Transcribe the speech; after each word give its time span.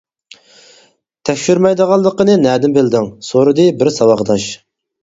-تەكشۈرمەيدىغانلىقىنى 0.37 2.39
نەدىن 2.47 2.75
بىلدىڭ؟ 2.79 3.13
-سورىدى 3.31 3.69
بىر 3.83 3.95
ساۋاقداش. 4.01 4.51